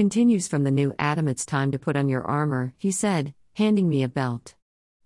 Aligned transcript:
Continues 0.00 0.48
from 0.48 0.64
the 0.64 0.70
new 0.70 0.94
Adam, 0.98 1.28
it's 1.28 1.44
time 1.44 1.70
to 1.72 1.78
put 1.78 1.94
on 1.94 2.08
your 2.08 2.26
armor, 2.26 2.72
he 2.78 2.90
said, 2.90 3.34
handing 3.56 3.86
me 3.86 4.02
a 4.02 4.08
belt. 4.08 4.54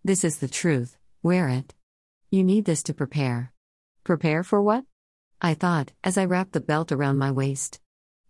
This 0.05 0.23
is 0.23 0.39
the 0.39 0.47
truth, 0.47 0.97
wear 1.21 1.49
it. 1.49 1.75
You 2.31 2.45
need 2.45 2.65
this 2.65 2.85
to 2.85 2.95
prepare. 2.95 3.53
Prepare 4.05 4.45
for 4.45 4.63
what? 4.63 4.85
I 5.43 5.55
thought, 5.55 5.91
as 6.05 6.17
I 6.17 6.27
wrapped 6.27 6.53
the 6.53 6.61
belt 6.61 6.93
around 6.93 7.19
my 7.19 7.33
waist. 7.33 7.81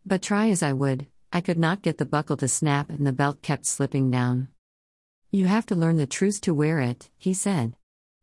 But 0.07 0.23
try 0.23 0.49
as 0.49 0.63
I 0.63 0.73
would, 0.73 1.07
I 1.31 1.43
could 1.43 1.59
not 1.59 1.83
get 1.83 1.99
the 1.99 2.07
buckle 2.07 2.39
to 2.39 2.49
snap 2.49 2.89
and 2.89 3.07
the 3.07 3.13
belt 3.13 3.43
kept 3.43 3.67
slipping 3.67 4.11
down. 4.11 4.49
You 5.31 5.45
have 5.45 5.67
to 5.67 5.75
learn 5.75 5.99
the 5.99 6.07
truth 6.07 6.41
to 6.41 6.55
wear 6.55 6.81
it, 6.81 7.11
he 7.19 7.35
said. 7.35 7.77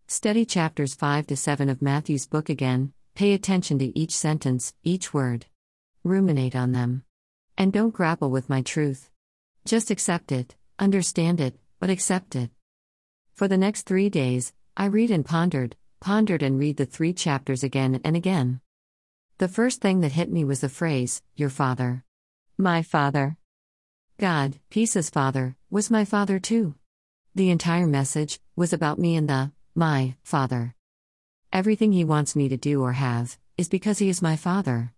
Study 0.08 0.46
chapters 0.46 0.96
5 0.96 1.28
to 1.28 1.38
7 1.38 1.70
of 1.70 1.84
Matthew's 1.84 2.26
book 2.26 2.50
again, 2.50 2.94
pay 3.14 3.34
attention 3.34 3.78
to 3.78 3.96
each 3.96 4.18
sentence, 4.18 4.74
each 4.84 5.14
word. 5.14 5.46
Ruminate 6.04 6.56
on 6.56 6.72
them. 6.72 7.04
And 7.62 7.72
don't 7.72 7.94
grapple 7.94 8.32
with 8.32 8.50
my 8.50 8.64
truth. 8.64 9.12
Just 9.66 9.92
accept 9.92 10.32
it, 10.32 10.56
understand 10.80 11.40
it, 11.40 11.60
but 11.80 11.92
accept 11.92 12.36
it. 12.36 12.50
For 13.36 13.48
the 13.48 13.56
next 13.56 13.84
three 13.84 14.10
days, 14.10 14.52
I 14.76 14.86
read 14.86 15.12
and 15.12 15.24
pondered, 15.24 15.76
pondered 16.00 16.42
and 16.42 16.58
read 16.58 16.78
the 16.78 16.88
three 16.88 17.14
chapters 17.14 17.64
again 17.64 18.02
and 18.04 18.18
again. 18.18 18.62
The 19.38 19.48
first 19.48 19.80
thing 19.80 20.02
that 20.02 20.14
hit 20.14 20.32
me 20.32 20.44
was 20.44 20.62
the 20.62 20.70
phrase, 20.70 21.22
Your 21.36 21.52
Father. 21.52 22.04
My 22.58 22.82
Father. 22.82 23.38
God, 24.18 24.58
Peace's 24.72 25.12
Father, 25.12 25.56
was 25.70 25.92
my 25.92 26.04
Father 26.04 26.40
too. 26.40 26.74
The 27.36 27.52
entire 27.52 27.86
message 27.86 28.40
was 28.56 28.74
about 28.74 28.98
me 28.98 29.16
and 29.16 29.30
the 29.30 29.52
my 29.76 30.16
Father. 30.24 30.74
Everything 31.54 31.92
He 31.92 32.06
wants 32.06 32.36
me 32.36 32.50
to 32.50 32.58
do 32.58 32.82
or 32.82 32.94
have 32.94 33.38
is 33.56 33.70
because 33.70 34.00
He 34.00 34.10
is 34.10 34.20
my 34.20 34.36
Father. 34.36 34.94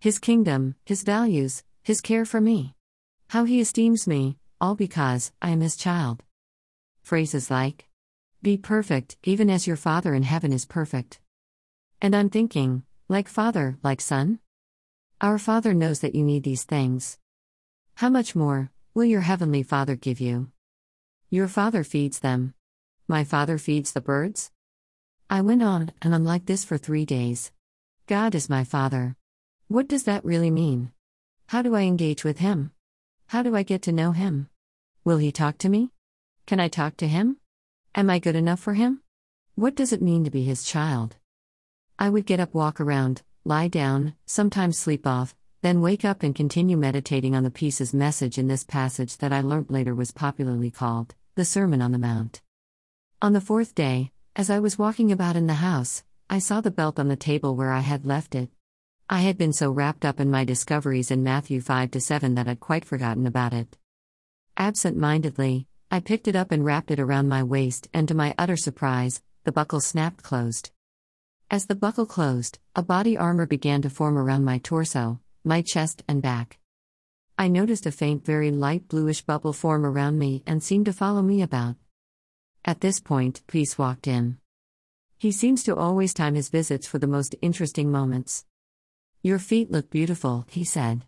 His 0.00 0.18
kingdom, 0.18 0.74
His 0.84 1.02
values, 1.02 1.64
His 1.88 2.02
care 2.02 2.26
for 2.26 2.38
me. 2.38 2.74
How 3.28 3.44
He 3.44 3.62
esteems 3.62 4.06
me, 4.06 4.36
all 4.60 4.74
because 4.74 5.32
I 5.40 5.48
am 5.48 5.62
His 5.62 5.74
child. 5.74 6.22
Phrases 7.00 7.50
like, 7.50 7.88
Be 8.42 8.58
perfect, 8.58 9.16
even 9.24 9.48
as 9.48 9.66
your 9.66 9.78
Father 9.78 10.12
in 10.12 10.22
heaven 10.22 10.52
is 10.52 10.66
perfect. 10.66 11.18
And 12.02 12.14
I'm 12.14 12.28
thinking, 12.28 12.82
like 13.08 13.26
Father, 13.26 13.78
like 13.82 14.02
Son? 14.02 14.38
Our 15.22 15.38
Father 15.38 15.72
knows 15.72 16.00
that 16.00 16.14
you 16.14 16.24
need 16.24 16.42
these 16.44 16.64
things. 16.64 17.16
How 17.94 18.10
much 18.10 18.36
more 18.36 18.70
will 18.92 19.06
your 19.06 19.22
Heavenly 19.22 19.62
Father 19.62 19.96
give 19.96 20.20
you? 20.20 20.48
Your 21.30 21.48
Father 21.48 21.84
feeds 21.84 22.18
them. 22.18 22.52
My 23.08 23.24
father 23.24 23.56
feeds 23.56 23.92
the 23.92 24.02
birds? 24.02 24.50
I 25.30 25.40
went 25.40 25.62
on 25.62 25.92
and 26.02 26.12
on 26.12 26.22
like 26.22 26.44
this 26.44 26.66
for 26.66 26.76
three 26.76 27.06
days. 27.06 27.50
God 28.06 28.34
is 28.34 28.50
my 28.50 28.62
father. 28.62 29.16
What 29.68 29.88
does 29.88 30.02
that 30.02 30.22
really 30.22 30.50
mean? 30.50 30.92
How 31.48 31.62
do 31.62 31.74
I 31.74 31.84
engage 31.84 32.24
with 32.24 32.40
him? 32.40 32.72
How 33.28 33.42
do 33.42 33.56
I 33.56 33.62
get 33.62 33.80
to 33.84 33.92
know 33.92 34.12
him? 34.12 34.50
Will 35.02 35.16
he 35.16 35.32
talk 35.32 35.56
to 35.58 35.70
me? 35.70 35.92
Can 36.46 36.60
I 36.60 36.68
talk 36.68 36.98
to 36.98 37.08
him? 37.08 37.38
Am 37.94 38.10
I 38.10 38.18
good 38.18 38.36
enough 38.36 38.60
for 38.60 38.74
him? 38.74 39.00
What 39.54 39.74
does 39.74 39.90
it 39.90 40.02
mean 40.02 40.24
to 40.24 40.30
be 40.30 40.44
his 40.44 40.62
child? 40.62 41.16
I 41.98 42.10
would 42.10 42.26
get 42.26 42.38
up, 42.38 42.52
walk 42.52 42.82
around, 42.82 43.22
lie 43.46 43.68
down, 43.68 44.12
sometimes 44.26 44.76
sleep 44.76 45.06
off, 45.06 45.34
then 45.62 45.80
wake 45.80 46.04
up 46.04 46.22
and 46.22 46.34
continue 46.34 46.76
meditating 46.76 47.34
on 47.34 47.44
the 47.44 47.50
Peace's 47.50 47.94
message 47.94 48.36
in 48.36 48.48
this 48.48 48.62
passage 48.62 49.16
that 49.16 49.32
I 49.32 49.40
learnt 49.40 49.70
later 49.70 49.94
was 49.94 50.10
popularly 50.10 50.70
called 50.70 51.14
the 51.34 51.46
Sermon 51.46 51.80
on 51.80 51.92
the 51.92 51.98
Mount. 51.98 52.42
On 53.22 53.32
the 53.32 53.40
fourth 53.40 53.74
day, 53.74 54.12
as 54.36 54.50
I 54.50 54.58
was 54.58 54.78
walking 54.78 55.10
about 55.10 55.34
in 55.34 55.46
the 55.46 55.54
house, 55.54 56.04
I 56.28 56.40
saw 56.40 56.60
the 56.60 56.70
belt 56.70 56.98
on 56.98 57.08
the 57.08 57.16
table 57.16 57.56
where 57.56 57.72
I 57.72 57.80
had 57.80 58.04
left 58.04 58.34
it. 58.34 58.50
I 59.10 59.20
had 59.20 59.38
been 59.38 59.54
so 59.54 59.70
wrapped 59.70 60.04
up 60.04 60.20
in 60.20 60.30
my 60.30 60.44
discoveries 60.44 61.10
in 61.10 61.22
Matthew 61.22 61.62
5 61.62 61.92
to 61.92 62.00
7 62.00 62.34
that 62.34 62.46
I'd 62.46 62.60
quite 62.60 62.84
forgotten 62.84 63.26
about 63.26 63.54
it. 63.54 63.78
Absent 64.58 64.98
mindedly, 64.98 65.66
I 65.90 66.00
picked 66.00 66.28
it 66.28 66.36
up 66.36 66.52
and 66.52 66.62
wrapped 66.62 66.90
it 66.90 67.00
around 67.00 67.26
my 67.26 67.42
waist, 67.42 67.88
and 67.94 68.06
to 68.08 68.14
my 68.14 68.34
utter 68.36 68.56
surprise, 68.58 69.22
the 69.44 69.52
buckle 69.52 69.80
snapped 69.80 70.22
closed. 70.22 70.72
As 71.50 71.64
the 71.64 71.74
buckle 71.74 72.04
closed, 72.04 72.58
a 72.76 72.82
body 72.82 73.16
armor 73.16 73.46
began 73.46 73.80
to 73.80 73.88
form 73.88 74.18
around 74.18 74.44
my 74.44 74.58
torso, 74.58 75.20
my 75.42 75.62
chest, 75.62 76.02
and 76.06 76.20
back. 76.20 76.58
I 77.38 77.48
noticed 77.48 77.86
a 77.86 77.90
faint, 77.90 78.26
very 78.26 78.50
light 78.50 78.88
bluish 78.88 79.22
bubble 79.22 79.54
form 79.54 79.86
around 79.86 80.18
me 80.18 80.42
and 80.46 80.62
seemed 80.62 80.84
to 80.84 80.92
follow 80.92 81.22
me 81.22 81.40
about. 81.40 81.76
At 82.62 82.82
this 82.82 83.00
point, 83.00 83.40
Peace 83.46 83.78
walked 83.78 84.06
in. 84.06 84.36
He 85.16 85.32
seems 85.32 85.62
to 85.62 85.74
always 85.74 86.12
time 86.12 86.34
his 86.34 86.50
visits 86.50 86.86
for 86.86 86.98
the 86.98 87.06
most 87.06 87.34
interesting 87.40 87.90
moments. 87.90 88.44
Your 89.28 89.38
feet 89.38 89.70
look 89.70 89.90
beautiful, 89.90 90.46
he 90.48 90.64
said. 90.64 91.04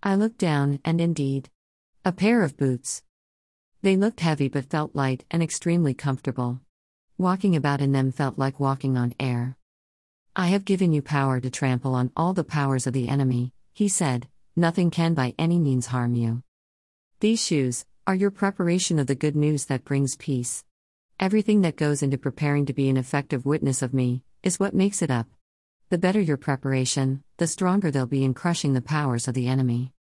I 0.00 0.14
looked 0.14 0.38
down, 0.38 0.78
and 0.84 1.00
indeed, 1.00 1.50
a 2.04 2.12
pair 2.12 2.44
of 2.44 2.56
boots. 2.56 3.02
They 3.82 3.96
looked 3.96 4.20
heavy 4.20 4.46
but 4.48 4.70
felt 4.70 4.94
light 4.94 5.24
and 5.28 5.42
extremely 5.42 5.92
comfortable. 5.92 6.60
Walking 7.18 7.56
about 7.56 7.80
in 7.80 7.90
them 7.90 8.12
felt 8.12 8.38
like 8.38 8.60
walking 8.60 8.96
on 8.96 9.14
air. 9.18 9.56
I 10.36 10.46
have 10.54 10.64
given 10.64 10.92
you 10.92 11.02
power 11.02 11.40
to 11.40 11.50
trample 11.50 11.96
on 11.96 12.12
all 12.16 12.32
the 12.32 12.44
powers 12.44 12.86
of 12.86 12.92
the 12.92 13.08
enemy, 13.08 13.52
he 13.74 13.88
said, 13.88 14.28
nothing 14.54 14.92
can 14.92 15.12
by 15.12 15.34
any 15.36 15.58
means 15.58 15.86
harm 15.86 16.14
you. 16.14 16.44
These 17.18 17.44
shoes 17.44 17.84
are 18.06 18.14
your 18.14 18.30
preparation 18.30 19.00
of 19.00 19.08
the 19.08 19.16
good 19.16 19.34
news 19.34 19.64
that 19.64 19.84
brings 19.84 20.14
peace. 20.14 20.62
Everything 21.18 21.62
that 21.62 21.74
goes 21.74 22.04
into 22.04 22.18
preparing 22.18 22.66
to 22.66 22.72
be 22.72 22.88
an 22.88 22.96
effective 22.96 23.44
witness 23.44 23.82
of 23.82 23.92
me 23.92 24.22
is 24.44 24.60
what 24.60 24.74
makes 24.74 25.02
it 25.02 25.10
up. 25.10 25.26
The 25.92 25.98
better 25.98 26.22
your 26.22 26.38
preparation, 26.38 27.22
the 27.36 27.46
stronger 27.46 27.90
they'll 27.90 28.06
be 28.06 28.24
in 28.24 28.32
crushing 28.32 28.72
the 28.72 28.80
powers 28.80 29.28
of 29.28 29.34
the 29.34 29.46
enemy. 29.46 29.92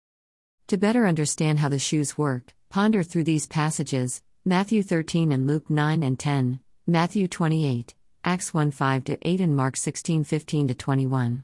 To 0.69 0.79
better 0.79 1.05
understand 1.05 1.59
how 1.59 1.69
the 1.69 1.81
shoes 1.81 2.17
work, 2.17 2.55
ponder 2.69 3.03
through 3.03 3.25
these 3.25 3.49
passages 3.49 4.23
Matthew 4.45 4.85
13 4.85 5.33
and 5.33 5.49
Luke 5.49 5.69
9 5.69 6.05
and 6.05 6.17
10, 6.17 6.61
Matthew 6.87 7.27
28, 7.27 7.97
Acts 8.23 8.55
1 8.55 8.71
5 8.71 9.03
to 9.03 9.19
8, 9.21 9.41
and 9.41 9.57
Mark 9.57 9.77
16 9.77 10.23
15 10.23 10.69
to 10.69 10.75
21. 10.75 11.43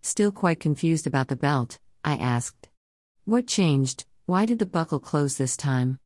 Still 0.00 0.30
quite 0.30 0.60
confused 0.60 1.08
about 1.08 1.26
the 1.26 1.34
belt, 1.34 1.80
I 2.04 2.14
asked. 2.14 2.68
What 3.24 3.48
changed? 3.48 4.04
Why 4.26 4.46
did 4.46 4.60
the 4.60 4.66
buckle 4.66 5.00
close 5.00 5.38
this 5.38 5.56
time? 5.56 5.98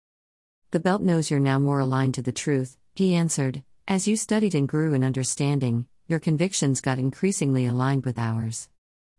The 0.70 0.80
belt 0.80 1.02
knows 1.02 1.30
you're 1.30 1.38
now 1.38 1.58
more 1.58 1.80
aligned 1.80 2.14
to 2.14 2.22
the 2.22 2.32
truth, 2.32 2.78
he 2.94 3.14
answered, 3.14 3.62
As 3.86 4.08
you 4.08 4.16
studied 4.16 4.54
and 4.54 4.66
grew 4.66 4.94
in 4.94 5.04
understanding, 5.04 5.84
your 6.10 6.18
convictions 6.18 6.80
got 6.80 6.98
increasingly 6.98 7.66
aligned 7.66 8.04
with 8.04 8.18
ours. 8.18 8.68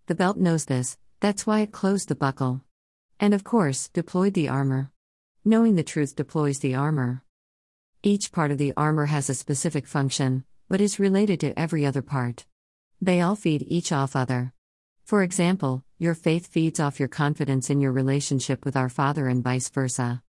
The 0.07 0.16
belt 0.16 0.35
knows 0.35 0.66
this, 0.66 0.97
that's 1.22 1.47
why 1.47 1.62
it 1.62 1.72
closed 1.72 2.09
the 2.09 2.16
buckle. 2.16 2.62
And 3.18 3.34
of 3.34 3.46
course, 3.46 3.88
deployed 3.88 4.34
the 4.34 4.50
armor. 4.50 4.91
Knowing 5.46 5.75
the 5.75 5.84
truth 5.84 6.16
deploys 6.16 6.59
the 6.59 6.75
armor. 6.75 7.24
Each 8.03 8.31
part 8.31 8.52
of 8.52 8.57
the 8.57 8.74
armor 8.75 9.06
has 9.06 9.29
a 9.29 9.35
specific 9.35 9.88
function, 9.88 10.44
but 10.68 10.81
is 10.81 11.00
related 11.00 11.40
to 11.40 11.57
every 11.57 11.85
other 11.85 12.02
part. 12.02 12.46
They 13.00 13.22
all 13.22 13.35
feed 13.35 13.63
each 13.68 13.91
off 13.91 14.16
other. 14.16 14.53
For 15.06 15.23
example, 15.23 15.84
your 15.97 16.13
faith 16.13 16.47
feeds 16.47 16.79
off 16.79 17.00
your 17.00 17.09
confidence 17.09 17.69
in 17.69 17.79
your 17.79 17.91
relationship 17.91 18.66
with 18.66 18.75
our 18.75 18.90
Father 18.90 19.28
and 19.28 19.44
vice 19.44 19.69
versa. 19.69 20.23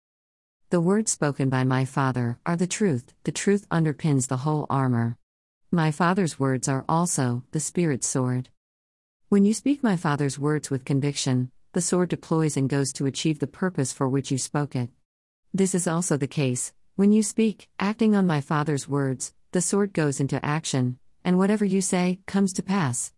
The 0.70 0.82
words 0.82 1.12
spoken 1.12 1.50
by 1.50 1.64
my 1.64 1.86
Father 1.86 2.38
are 2.46 2.56
the 2.56 2.68
truth, 2.68 3.14
the 3.24 3.32
truth 3.32 3.68
underpins 3.70 4.28
the 4.28 4.38
whole 4.38 4.68
armor. 4.70 5.18
My 5.74 5.90
Father's 5.92 6.38
words 6.38 6.68
are 6.68 6.84
also 6.90 7.44
the 7.52 7.62
Spirit's 7.62 8.06
sword. 8.06 8.50
When 9.30 9.46
you 9.46 9.54
speak 9.54 9.82
my 9.82 9.96
Father's 9.96 10.38
words 10.38 10.70
with 10.70 10.84
conviction, 10.84 11.50
the 11.72 11.80
sword 11.80 12.10
deploys 12.10 12.58
and 12.58 12.70
goes 12.70 12.92
to 12.94 13.06
achieve 13.06 13.40
the 13.40 13.48
purpose 13.48 13.94
for 13.94 14.10
which 14.10 14.32
you 14.32 14.38
spoke 14.38 14.76
it. 14.76 14.90
This 15.54 15.74
is 15.74 15.88
also 15.88 16.18
the 16.18 16.28
case, 16.28 16.74
when 16.98 17.14
you 17.14 17.24
speak, 17.24 17.70
acting 17.80 18.16
on 18.16 18.28
my 18.28 18.42
Father's 18.42 18.90
words, 18.90 19.34
the 19.54 19.62
sword 19.62 19.94
goes 19.94 20.20
into 20.20 20.46
action, 20.46 21.00
and 21.24 21.38
whatever 21.38 21.64
you 21.64 21.80
say 21.80 22.20
comes 22.26 22.52
to 22.54 22.64
pass. 22.64 23.14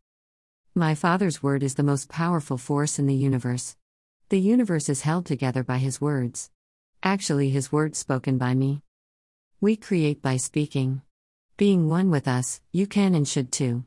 My 0.75 0.94
Father's 0.94 1.42
word 1.42 1.63
is 1.63 1.74
the 1.74 1.81
most 1.81 2.08
powerful 2.08 2.59
force 2.59 3.00
in 3.00 3.08
the 3.08 3.16
universe. 3.16 3.75
The 4.30 4.40
universe 4.40 4.90
is 4.90 5.02
held 5.02 5.25
together 5.25 5.63
by 5.63 5.80
His 5.80 6.00
words 6.00 6.51
actually 7.04 7.50
His 7.50 7.72
words 7.72 7.98
spoken 7.98 8.38
by 8.38 8.54
me. 8.54 8.81
We 9.60 9.75
create 9.75 10.22
by 10.22 10.38
speaking. 10.38 11.01
Being 11.63 11.88
one 11.88 12.12
with 12.12 12.27
us, 12.27 12.60
you 12.74 12.86
can 12.88 13.15
and 13.15 13.25
should 13.25 13.50
too. 13.50 13.86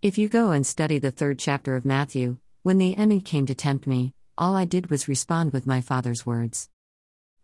If 0.00 0.16
you 0.16 0.30
go 0.30 0.52
and 0.52 0.66
study 0.66 0.98
the 0.98 1.10
third 1.10 1.38
chapter 1.38 1.76
of 1.76 1.84
Matthew, 1.84 2.38
when 2.62 2.78
the 2.78 2.96
enemy 2.96 3.20
came 3.20 3.44
to 3.44 3.54
tempt 3.54 3.86
me, 3.86 4.14
all 4.38 4.56
I 4.56 4.64
did 4.64 4.88
was 4.88 5.06
respond 5.06 5.52
with 5.52 5.66
my 5.66 5.82
Father's 5.82 6.24
words. 6.24 6.70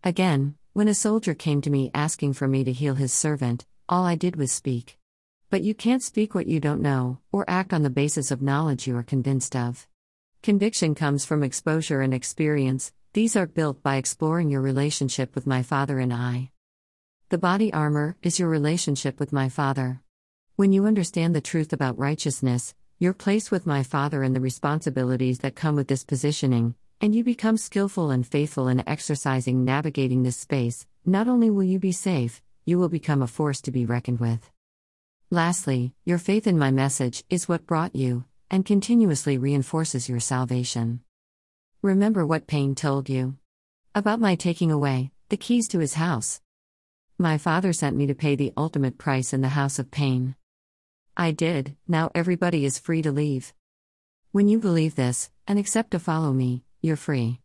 Again, 0.02 0.54
when 0.72 0.88
a 0.88 0.94
soldier 0.94 1.34
came 1.34 1.60
to 1.60 1.68
me 1.68 1.90
asking 1.92 2.32
for 2.32 2.48
me 2.48 2.64
to 2.64 2.72
heal 2.72 2.94
his 2.94 3.12
servant, 3.12 3.66
all 3.90 4.06
I 4.06 4.14
did 4.14 4.36
was 4.36 4.50
speak. 4.50 4.98
But 5.50 5.62
you 5.62 5.74
can't 5.74 6.02
speak 6.02 6.34
what 6.34 6.46
you 6.46 6.58
don't 6.58 6.80
know, 6.80 7.18
or 7.30 7.44
act 7.46 7.74
on 7.74 7.82
the 7.82 7.90
basis 7.90 8.30
of 8.30 8.40
knowledge 8.40 8.86
you 8.86 8.96
are 8.96 9.02
convinced 9.02 9.54
of. 9.54 9.86
Conviction 10.42 10.94
comes 10.94 11.26
from 11.26 11.42
exposure 11.42 12.00
and 12.00 12.14
experience, 12.14 12.90
these 13.12 13.36
are 13.36 13.46
built 13.46 13.82
by 13.82 13.96
exploring 13.96 14.48
your 14.48 14.62
relationship 14.62 15.34
with 15.34 15.46
my 15.46 15.62
Father 15.62 15.98
and 15.98 16.10
I. 16.10 16.52
The 17.32 17.38
body 17.38 17.72
armor 17.72 18.14
is 18.20 18.38
your 18.38 18.50
relationship 18.50 19.18
with 19.18 19.32
my 19.32 19.48
Father. 19.48 20.02
When 20.56 20.70
you 20.70 20.84
understand 20.84 21.34
the 21.34 21.40
truth 21.40 21.72
about 21.72 21.98
righteousness, 21.98 22.74
your 22.98 23.14
place 23.14 23.50
with 23.50 23.64
my 23.64 23.82
Father 23.84 24.22
and 24.22 24.36
the 24.36 24.40
responsibilities 24.42 25.38
that 25.38 25.54
come 25.54 25.74
with 25.74 25.88
this 25.88 26.04
positioning, 26.04 26.74
and 27.00 27.14
you 27.14 27.24
become 27.24 27.56
skillful 27.56 28.10
and 28.10 28.26
faithful 28.26 28.68
in 28.68 28.86
exercising 28.86 29.64
navigating 29.64 30.24
this 30.24 30.36
space, 30.36 30.86
not 31.06 31.26
only 31.26 31.48
will 31.48 31.62
you 31.62 31.78
be 31.78 31.90
safe, 31.90 32.42
you 32.66 32.78
will 32.78 32.90
become 32.90 33.22
a 33.22 33.26
force 33.26 33.62
to 33.62 33.70
be 33.70 33.86
reckoned 33.86 34.20
with. 34.20 34.50
Lastly, 35.30 35.94
your 36.04 36.18
faith 36.18 36.46
in 36.46 36.58
my 36.58 36.70
message 36.70 37.24
is 37.30 37.48
what 37.48 37.64
brought 37.64 37.96
you, 37.96 38.26
and 38.50 38.66
continuously 38.66 39.38
reinforces 39.38 40.06
your 40.06 40.20
salvation. 40.20 41.00
Remember 41.80 42.26
what 42.26 42.46
Pain 42.46 42.74
told 42.74 43.08
you 43.08 43.38
about 43.94 44.20
my 44.20 44.34
taking 44.34 44.70
away 44.70 45.12
the 45.30 45.38
keys 45.38 45.66
to 45.68 45.78
his 45.78 45.94
house. 45.94 46.42
My 47.18 47.38
father 47.38 47.72
sent 47.72 47.96
me 47.96 48.06
to 48.06 48.14
pay 48.14 48.36
the 48.36 48.52
ultimate 48.56 48.98
price 48.98 49.32
in 49.32 49.42
the 49.42 49.48
house 49.50 49.78
of 49.78 49.90
pain. 49.90 50.34
I 51.16 51.30
did, 51.30 51.76
now 51.86 52.10
everybody 52.14 52.64
is 52.64 52.78
free 52.78 53.02
to 53.02 53.12
leave. 53.12 53.52
When 54.32 54.48
you 54.48 54.58
believe 54.58 54.94
this, 54.94 55.30
and 55.46 55.58
accept 55.58 55.90
to 55.90 55.98
follow 55.98 56.32
me, 56.32 56.64
you're 56.80 56.96
free. 56.96 57.40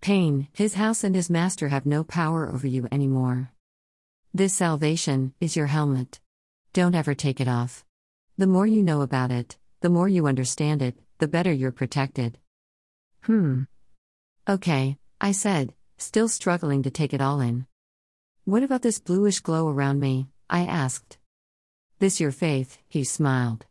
Pain, 0.00 0.48
his 0.52 0.74
house, 0.74 1.04
and 1.04 1.14
his 1.14 1.28
master 1.28 1.68
have 1.68 1.84
no 1.84 2.02
power 2.02 2.48
over 2.48 2.66
you 2.66 2.88
anymore. 2.90 3.52
This 4.32 4.54
salvation 4.54 5.34
is 5.40 5.56
your 5.56 5.66
helmet. 5.66 6.20
Don't 6.72 6.94
ever 6.94 7.14
take 7.14 7.40
it 7.40 7.48
off. 7.48 7.84
The 8.38 8.46
more 8.46 8.66
you 8.66 8.82
know 8.82 9.02
about 9.02 9.30
it, 9.30 9.58
the 9.80 9.90
more 9.90 10.08
you 10.08 10.26
understand 10.26 10.80
it, 10.80 10.96
the 11.18 11.28
better 11.28 11.52
you're 11.52 11.72
protected. 11.72 12.38
Hmm. 13.22 13.64
Okay, 14.48 14.96
I 15.20 15.32
said, 15.32 15.74
still 15.98 16.28
struggling 16.28 16.82
to 16.84 16.90
take 16.90 17.12
it 17.12 17.20
all 17.20 17.40
in. 17.40 17.66
What 18.50 18.64
about 18.64 18.82
this 18.82 18.98
bluish 18.98 19.38
glow 19.38 19.68
around 19.68 20.00
me? 20.00 20.26
I 20.50 20.62
asked. 20.62 21.18
This 22.00 22.18
your 22.18 22.32
faith, 22.32 22.78
he 22.88 23.04
smiled. 23.04 23.64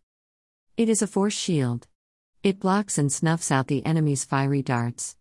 It 0.77 0.87
is 0.87 1.01
a 1.01 1.07
force 1.15 1.33
shield. 1.33 1.85
It 2.43 2.61
blocks 2.61 2.97
and 2.97 3.11
snuffs 3.11 3.51
out 3.51 3.67
the 3.67 3.85
enemy's 3.85 4.23
fiery 4.23 4.61
darts. 4.61 5.17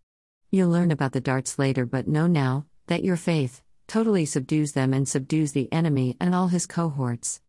You'll 0.49 0.69
learn 0.69 0.91
about 0.91 1.11
the 1.11 1.19
darts 1.19 1.59
later, 1.59 1.85
but 1.85 2.07
know 2.07 2.25
now 2.25 2.67
that 2.87 3.03
your 3.03 3.17
faith 3.17 3.61
totally 3.85 4.25
subdues 4.25 4.71
them 4.71 4.93
and 4.93 5.05
subdues 5.05 5.51
the 5.51 5.67
enemy 5.73 6.15
and 6.21 6.33
all 6.33 6.47
his 6.47 6.65
cohorts. 6.65 7.41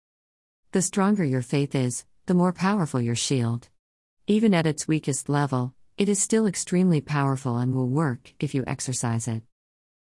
The 0.73 0.83
stronger 0.83 1.23
your 1.23 1.43
faith 1.43 1.77
is, 1.77 2.05
the 2.27 2.35
more 2.35 2.53
powerful 2.53 3.01
your 3.01 3.15
shield. 3.15 3.69
Even 4.27 4.53
at 4.53 4.67
its 4.67 4.89
weakest 4.89 5.29
level, 5.29 5.75
it 5.97 6.09
is 6.09 6.21
still 6.21 6.49
extremely 6.49 7.01
powerful 7.01 7.57
and 7.57 7.73
will 7.73 7.89
work 7.89 8.35
if 8.41 8.53
you 8.53 8.65
exercise 8.67 9.29
it. 9.29 9.45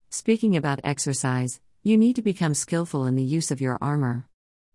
Speaking 0.09 0.57
about 0.57 0.81
exercise, 0.83 1.61
you 1.85 1.99
need 1.99 2.15
to 2.15 2.21
become 2.23 2.55
skillful 2.55 3.05
in 3.05 3.15
the 3.15 3.21
use 3.21 3.51
of 3.51 3.61
your 3.61 3.77
armor. 3.79 4.27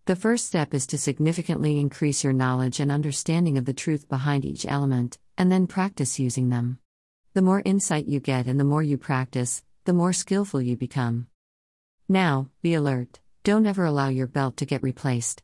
The 0.04 0.14
first 0.14 0.46
step 0.46 0.72
is 0.72 0.86
to 0.86 0.96
significantly 0.96 1.80
increase 1.80 2.22
your 2.22 2.32
knowledge 2.32 2.78
and 2.78 2.92
understanding 2.92 3.58
of 3.58 3.64
the 3.64 3.72
truth 3.72 4.08
behind 4.08 4.44
each 4.44 4.64
element, 4.64 5.18
and 5.36 5.50
then 5.50 5.66
practice 5.66 6.20
using 6.20 6.50
them. 6.50 6.78
The 7.34 7.42
more 7.42 7.62
insight 7.64 8.06
you 8.06 8.20
get 8.20 8.46
and 8.46 8.60
the 8.60 8.64
more 8.64 8.84
you 8.84 8.96
practice, 8.96 9.64
the 9.86 9.92
more 9.92 10.12
skillful 10.12 10.62
you 10.62 10.76
become. 10.76 11.26
Now, 12.08 12.48
be 12.62 12.74
alert, 12.74 13.18
don't 13.42 13.66
ever 13.66 13.84
allow 13.84 14.06
your 14.06 14.28
belt 14.28 14.56
to 14.58 14.64
get 14.64 14.80
replaced. 14.80 15.42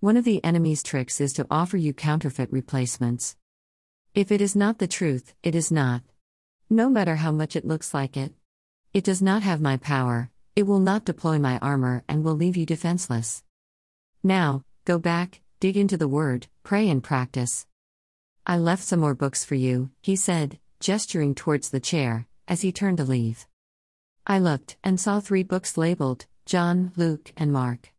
One 0.00 0.16
of 0.16 0.24
the 0.24 0.42
enemy's 0.42 0.82
tricks 0.82 1.20
is 1.20 1.32
to 1.34 1.46
offer 1.52 1.76
you 1.76 1.94
counterfeit 1.94 2.50
replacements. 2.50 3.36
If 4.12 4.32
it 4.32 4.40
is 4.40 4.56
not 4.56 4.78
the 4.78 4.88
truth, 4.88 5.34
it 5.44 5.54
is 5.54 5.70
not. 5.70 6.02
No 6.68 6.90
matter 6.90 7.14
how 7.14 7.30
much 7.30 7.54
it 7.54 7.64
looks 7.64 7.94
like 7.94 8.16
it. 8.16 8.32
It 8.92 9.04
does 9.04 9.22
not 9.22 9.42
have 9.44 9.60
my 9.60 9.76
power, 9.76 10.32
it 10.56 10.64
will 10.64 10.80
not 10.80 11.04
deploy 11.04 11.38
my 11.38 11.58
armor, 11.58 12.04
and 12.08 12.24
will 12.24 12.34
leave 12.34 12.56
you 12.56 12.66
defenseless. 12.66 13.42
Now, 14.22 14.64
go 14.84 14.98
back, 14.98 15.40
dig 15.60 15.76
into 15.76 15.96
the 15.96 16.08
Word, 16.08 16.48
pray 16.62 16.88
and 16.88 17.02
practice. 17.02 17.66
I 18.46 18.58
left 18.58 18.82
some 18.82 19.00
more 19.00 19.14
books 19.14 19.44
for 19.44 19.54
you, 19.54 19.90
he 20.02 20.16
said, 20.16 20.58
gesturing 20.80 21.34
towards 21.34 21.70
the 21.70 21.80
chair, 21.80 22.26
as 22.48 22.62
he 22.62 22.72
turned 22.72 22.98
to 22.98 23.04
leave. 23.04 23.46
I 24.26 24.38
looked 24.38 24.76
and 24.82 24.98
saw 24.98 25.20
three 25.20 25.42
books 25.42 25.76
labeled 25.76 26.26
John, 26.46 26.92
Luke, 26.96 27.32
and 27.36 27.52
Mark. 27.52 27.92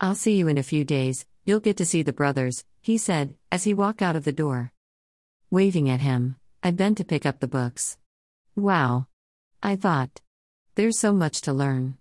I'll 0.00 0.14
see 0.14 0.36
you 0.36 0.48
in 0.48 0.58
a 0.58 0.62
few 0.62 0.84
days, 0.84 1.26
you'll 1.44 1.60
get 1.60 1.76
to 1.76 1.86
see 1.86 2.02
the 2.02 2.12
brothers, 2.12 2.64
he 2.80 2.98
said, 2.98 3.34
as 3.52 3.64
he 3.64 3.74
walked 3.74 4.02
out 4.02 4.16
of 4.16 4.24
the 4.24 4.32
door. 4.32 4.72
Waving 5.50 5.88
at 5.88 6.00
him, 6.00 6.36
I 6.62 6.70
bent 6.70 6.98
to 6.98 7.04
pick 7.04 7.24
up 7.24 7.40
the 7.40 7.48
books. 7.48 7.98
Wow! 8.56 9.06
I 9.62 9.76
thought. 9.76 10.20
There's 10.78 10.96
so 10.96 11.12
much 11.12 11.40
to 11.40 11.52
learn. 11.52 11.96